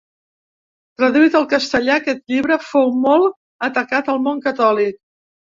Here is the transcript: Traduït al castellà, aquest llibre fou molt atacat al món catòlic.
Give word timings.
Traduït 1.01 1.37
al 1.39 1.45
castellà, 1.51 1.99
aquest 2.01 2.23
llibre 2.35 2.59
fou 2.71 2.89
molt 3.05 3.39
atacat 3.71 4.11
al 4.15 4.21
món 4.29 4.45
catòlic. 4.49 5.03